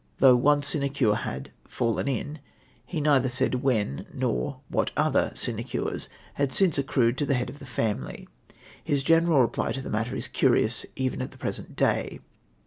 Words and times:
Thouo 0.19 0.35
h 0.35 0.41
one 0.41 0.61
sinecm'e 0.61 1.15
had" 1.15 1.51
fallen 1.67 2.07
in," 2.07 2.39
he 2.87 2.99
neither 2.99 3.29
said 3.29 3.61
when, 3.61 4.07
nor 4.11 4.61
what 4.67 4.89
other 4.97 5.31
sinecures 5.35 6.09
had 6.33 6.51
since 6.51 6.79
accrued 6.79 7.19
to 7.19 7.25
the 7.27 7.35
head 7.35 7.51
of 7.51 7.59
the 7.59 7.67
family. 7.67 8.27
Hjs 8.87 9.03
general 9.05 9.41
reply 9.41 9.73
to 9.73 9.81
the 9.83 9.91
matter 9.91 10.15
is 10.15 10.27
curious 10.27 10.87
even 10.95 11.21
at 11.21 11.29
the 11.29 11.37
present 11.37 11.75
day. 11.75 12.19